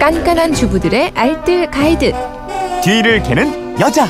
[0.00, 2.14] 깐깐한 주부들의 알뜰 가이드.
[2.82, 4.08] 뒤를 캐는 여자.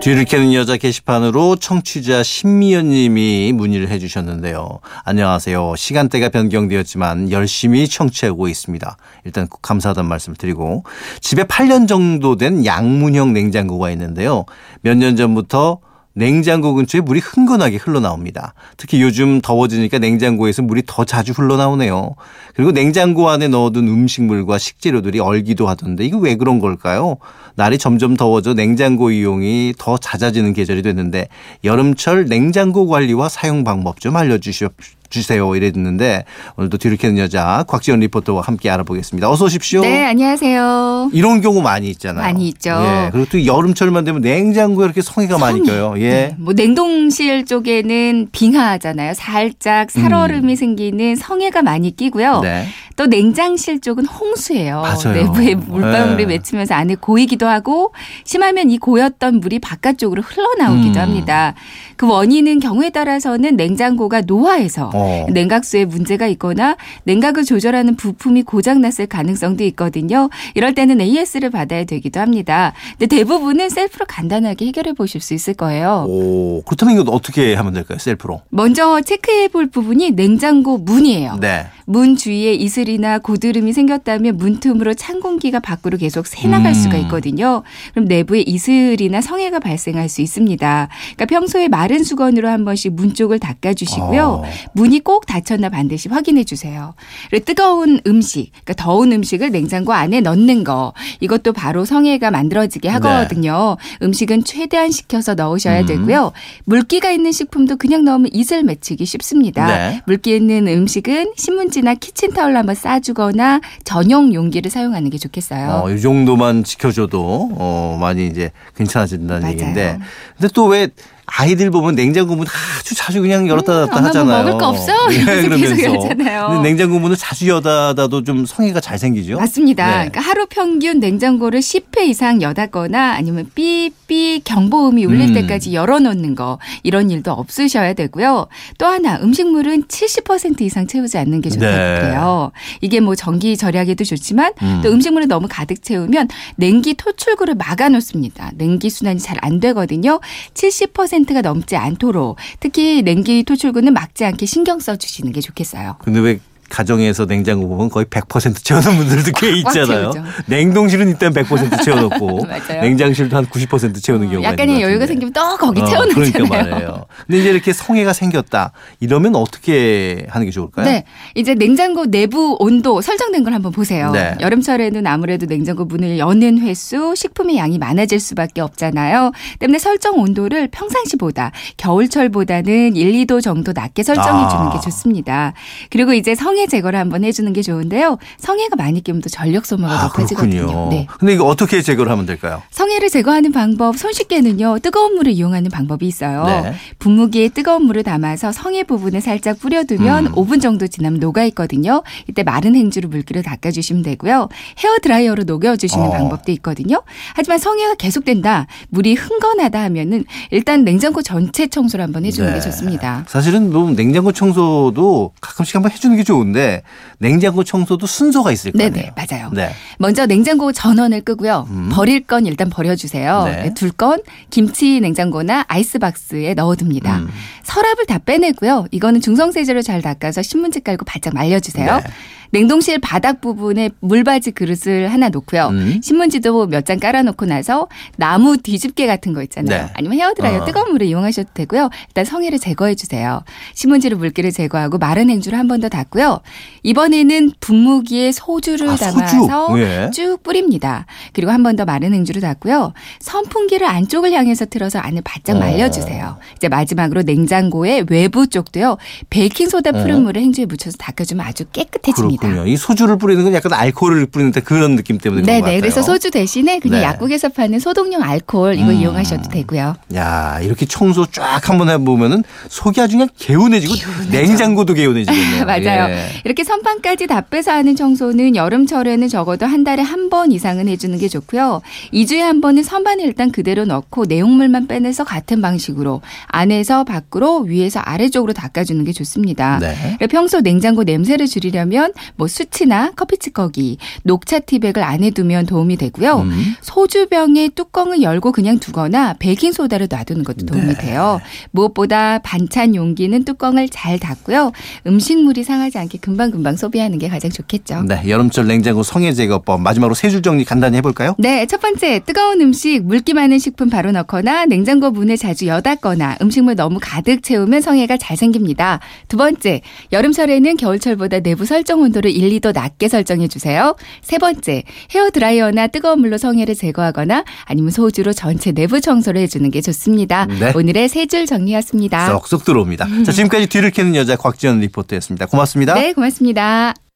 [0.00, 4.80] 뒤를 캐는 여자 게시판으로 청취자 신미연 님이 문의를 해 주셨는데요.
[5.04, 5.76] 안녕하세요.
[5.76, 8.96] 시간대가 변경되었지만 열심히 청취하고 있습니다.
[9.24, 10.82] 일단 감사하다는 말씀 을 드리고
[11.20, 14.44] 집에 8년 정도 된 양문형 냉장고가 있는데요.
[14.80, 15.78] 몇 년 전부터
[16.14, 18.54] 냉장고 근처에 물이 흥건하게 흘러나옵니다.
[18.76, 22.14] 특히 요즘 더워지니까 냉장고에서 물이 더 자주 흘러나오네요.
[22.54, 27.18] 그리고 냉장고 안에 넣어둔 음식물과 식재료들이 얼기도 하던데 이거 왜 그런 걸까요?
[27.54, 31.28] 날이 점점 더워져 냉장고 이용이 더 잦아지는 계절이 됐는데
[31.64, 34.68] 여름철 냉장고 관리와 사용 방법 좀 알려주십시오.
[35.10, 36.24] 주세요 이랬는데
[36.56, 39.30] 오늘도 뒤를 캐는 여자 곽지연 리포터와 함께 알아보겠습니다.
[39.30, 39.80] 어서 오십시오.
[39.80, 41.10] 네, 안녕하세요.
[41.12, 42.24] 이런 경우 많이 있잖아요.
[42.24, 42.70] 많이 있죠.
[42.70, 43.10] 예.
[43.10, 45.94] 그리고 또 여름철만 되면 냉장고에 이렇게 성의가 많이 껴요.
[45.98, 46.10] 예.
[46.10, 49.14] 네, 뭐 냉동실 쪽에는 빙하잖아요.
[49.14, 52.38] 살짝 살얼음이 생기는 성에가 많이 끼고요.
[52.38, 52.42] 음.
[52.42, 52.66] 네.
[52.98, 54.82] 또 냉장실 쪽은 홍수예요.
[54.82, 55.14] 맞아요.
[55.14, 56.34] 내부에 물방울이 네.
[56.34, 57.92] 맺히면서 안에 고이기도 하고
[58.24, 61.02] 심하면 이 고였던 물이 바깥쪽으로 흘러나오기도 음.
[61.02, 61.54] 합니다.
[61.96, 65.26] 그 원인은 경우에 따라서는 냉장고가 노화해서 어.
[65.30, 70.28] 냉각수에 문제가 있거나 냉각을 조절하는 부품이 고장났을 가능성도 있거든요.
[70.56, 72.72] 이럴 때는 AS를 받아야 되기도 합니다.
[72.98, 76.04] 근데 대부분은 셀프로 간단하게 해결해 보실 수 있을 거예요.
[76.08, 77.98] 오, 그렇다면 이거 어떻게 하면 될까요?
[77.98, 78.42] 셀프로.
[78.48, 81.36] 먼저 체크해 볼 부분이 냉장고 문이에요.
[81.40, 81.66] 네.
[81.88, 86.74] 문 주위에 이슬이나 고드름이 생겼다면 문틈으로 찬 공기가 밖으로 계속 새나갈 음.
[86.74, 87.62] 수가 있거든요.
[87.94, 90.88] 그럼 내부에 이슬이나 성해가 발생할 수 있습니다.
[91.16, 94.22] 그러니까 평소에 마른 수건으로 한 번씩 문 쪽을 닦아주시고요.
[94.22, 94.44] 어.
[94.74, 96.92] 문이 꼭 닫혔나 반드시 확인해 주세요.
[97.30, 103.78] 그리고 뜨거운 음식, 그러니까 더운 음식을 냉장고 안에 넣는 거 이것도 바로 성해가 만들어지게 하거든요.
[104.02, 105.86] 음식은 최대한 식혀서 넣으셔야 음.
[105.86, 106.32] 되고요.
[106.66, 109.66] 물기가 있는 식품도 그냥 넣으면 이슬 맺히기 쉽습니다.
[109.66, 110.02] 네.
[110.06, 115.82] 물기 있는 음식은 신문지 나 키친타올로 한번 싸주거나 전용 용기를 사용하는 게 좋겠어요.
[115.84, 119.52] 어, 이 정도만 지켜줘도 어, 많이 이제 괜찮아진다는 맞아요.
[119.54, 119.98] 얘기인데.
[120.38, 120.88] 근데 또 왜
[121.30, 122.46] 아이들 보면 냉장고 문
[122.80, 124.44] 아주 자주 그냥 열었다 닫았다 엄마 뭐 하잖아요.
[124.44, 125.10] 먹을 거 없어?
[125.12, 126.62] 이러면서 계속 열잖아요.
[126.62, 129.36] 냉장고 문을 자주 여다 닫아도 좀 성의가 잘 생기죠?
[129.38, 129.86] 맞습니다.
[129.86, 129.92] 네.
[130.08, 135.34] 그러니까 하루 평균 냉장고를 10회 이상 여닫거나 아니면 삐삐 경보음이 울릴 음.
[135.34, 138.46] 때까지 열어놓는 거 이런 일도 없으셔야 되고요.
[138.78, 142.00] 또 하나 음식물은 70% 이상 채우지 않는 게 좋다 고 네.
[142.00, 142.52] 그래요.
[142.80, 144.80] 이게 뭐 전기 절약에도 좋지만 음.
[144.82, 148.52] 또 음식물을 너무 가득 채우면 냉기 토출구를 막아놓습니다.
[148.56, 150.20] 냉기 순환이 잘 안 되거든요.
[150.54, 155.96] 70%가 넘지 않도록 특히 냉기 토출구는 막지 않게 신경 써주시는 게 좋겠어요.
[156.00, 160.12] 근데 왜 가정에서 냉장고 보면 거의 100% 채워놓은 분들도 꽤 꽉 있잖아요.
[160.46, 162.46] 냉동실은 일단 100% 채워놓고.
[162.68, 165.06] 냉장실도 한 90% 채우는 경우가 있는 것 약간의 여유가.
[165.06, 166.32] 생기면 또 거기 어, 채워놓잖아요.
[166.32, 167.06] 그러니까 말이에요.
[167.26, 168.72] 근데 이제 이렇게 성애가 생겼다.
[169.00, 170.84] 이러면 어떻게 하는 게 좋을까요?
[170.84, 171.04] 네.
[171.34, 174.10] 이제 냉장고 내부 온도 설정된 걸 한번 보세요.
[174.10, 174.34] 네.
[174.40, 179.32] 여름철에는 아무래도 냉장고 문을 여는 횟수, 식품의 양이 많아질 수밖에 없잖아요.
[179.58, 184.48] 때문에 설정 온도를 평상시보다 겨울철보다는 1, 2도 정도 낮게 설정해 아.
[184.48, 185.54] 주는 게 좋습니다.
[185.90, 188.18] 그리고 이제 성해 제거를 한번 해주는 게 좋은데요.
[188.38, 190.66] 성해가 많이 끼면 또 전력 소모가 아, 높아지거든요.
[190.66, 190.88] 그렇군요.
[190.90, 191.06] 네.
[191.18, 192.62] 근데 이거 어떻게 제거를 하면 될까요?
[192.70, 194.80] 성해를 제거하는 방법 손쉽게는요.
[194.80, 196.44] 뜨거운 물을 이용하는 방법이 있어요.
[196.44, 196.74] 네.
[196.98, 200.32] 분무기에 뜨거운 물을 담아서 성해 부분에 살짝 뿌려두면 음.
[200.32, 202.02] 5분 정도 지나면 녹아 있거든요.
[202.28, 204.48] 이때 마른 행주로 물기를 닦아주시면 되고요.
[204.82, 206.10] 헤어 드라이어로 녹여주시는 어.
[206.10, 207.02] 방법도 있거든요.
[207.34, 212.60] 하지만 성해가 계속된다, 물이 흥건하다 하면은 일단 냉장고 전체 청소를 한번 해주는 게 네.
[212.60, 213.24] 좋습니다.
[213.28, 216.82] 사실은 뭐 냉장고 청소도 가끔씩 한번 해주는 게 좋은 데
[217.18, 218.92] 냉장고 청소도 순서가 있을 거 아니에요.
[218.92, 219.50] 네네 맞아요.
[219.52, 219.70] 네.
[219.98, 221.66] 먼저 냉장고 전원을 끄고요.
[221.70, 221.90] 음.
[221.92, 223.44] 버릴 건 일단 버려주세요.
[223.44, 223.74] 네.
[223.74, 227.18] 둘건 김치 냉장고나 아이스박스에 넣어둡니다.
[227.18, 227.28] 음.
[227.64, 228.86] 서랍을 다 빼내고요.
[228.90, 231.96] 이거는 중성 세제로 잘 닦아서 신문지 깔고 바짝 말려주세요.
[231.96, 232.02] 네.
[232.50, 235.68] 냉동실 바닥 부분에 물받이 그릇을 하나 놓고요.
[235.68, 236.00] 음.
[236.02, 237.86] 신문지도 몇 장 깔아놓고 나서
[238.16, 239.86] 나무 뒤집개 같은 거 있잖아요.
[239.86, 239.92] 네.
[239.94, 240.64] 아니면 헤어드라이어 어.
[240.64, 241.90] 뜨거운 물을 이용하셔도 되고요.
[242.08, 243.42] 일단 성해를 제거해 주세요.
[243.74, 246.40] 신문지로 물기를 제거하고 마른 행주를 한 번 더 닦고요.
[246.82, 249.12] 이번에는 분무기에 소주를 아, 소주.
[249.18, 250.10] 담아서 예.
[250.12, 251.04] 쭉 뿌립니다.
[251.34, 252.94] 그리고 한 번 더 마른 행주를 닦고요.
[253.20, 255.58] 선풍기를 안쪽을 향해서 틀어서 안을 바짝 어.
[255.60, 256.38] 말려주세요.
[256.56, 258.96] 이제 마지막으로 냉장고의 외부 쪽도요.
[259.30, 260.20] 베이킹소다 푸른 어.
[260.20, 262.37] 물을 행주에 묻혀서 닦아주면 아주 깨끗해집니다.
[262.38, 262.66] 그렇군요.
[262.66, 265.76] 이 소주를 뿌리는 건 약간 알코올을 뿌리는 듯 그런 느낌 때문에 그런 것 네네.
[265.76, 265.80] 같아요.
[265.80, 267.06] 그래서 소주 대신에 그냥 네.
[267.06, 268.92] 약국에서 파는 소독용 알코올 이거 음.
[268.94, 269.94] 이용하셔도 되고요.
[270.14, 273.94] 야 이렇게 청소 쫙 한번 해보면은 속이 아주 그냥 개운해지고
[274.30, 275.64] 냉장고도 개운해지겠네요.
[275.66, 276.12] 맞아요.
[276.14, 276.28] 예.
[276.44, 281.26] 이렇게 선반까지 다 빼서 하는 청소는 여름철에는 적어도 한 달에 한 번 이상은 해주는 게
[281.26, 281.80] 좋고요.
[282.12, 288.52] 2주에 한 번은 선반을 일단 그대로 넣고 내용물만 빼내서 같은 방식으로 안에서 밖으로 위에서 아래쪽으로
[288.52, 289.78] 닦아주는 게 좋습니다.
[289.78, 290.18] 네.
[290.28, 296.40] 평소 냉장고 냄새를 줄이려면 뭐 수치나 커피 찌꺼기, 녹차 티백을 안에 두면 도움이 되고요.
[296.40, 296.74] 음.
[296.80, 300.98] 소주병의 뚜껑을 열고 그냥 두거나 베이킹 소다를 놔두는 것도 도움이 네.
[300.98, 301.40] 돼요.
[301.70, 304.72] 무엇보다 반찬 용기는 뚜껑을 잘 닫고요.
[305.06, 308.02] 음식물이 상하지 않게 금방금방 소비하는 게 가장 좋겠죠.
[308.02, 311.34] 네, 여름철 냉장고 성해 제거법 마지막으로 세 줄 정리 간단히 해볼까요?
[311.38, 316.76] 네, 첫 번째 뜨거운 음식 물기 많은 식품 바로 넣거나 냉장고 문을 자주 여닫거나 음식물
[316.76, 319.00] 너무 가득 채우면 성해가 잘 생깁니다.
[319.26, 319.80] 두 번째
[320.12, 323.96] 여름철에는 겨울철보다 내부 설정 온도를 1, 2도 낮게 설정해 주세요.
[324.22, 324.82] 세 번째
[325.14, 330.46] 헤어 드라이어나 뜨거운 물로 성해를 제거하거나 아니면 소주로 전체 내부 청소를 해주는 게 좋습니다.
[330.46, 330.72] 네.
[330.74, 332.26] 오늘의 세 줄 정리였습니다.
[332.38, 333.06] 쏙쏙 들어옵니다.
[333.26, 335.44] 자, 지금까지 뒤를 캐는 여자 곽지연 리포터였습니다.
[335.44, 335.92] 고맙습니다.
[335.92, 336.94] 네, 고맙습니다.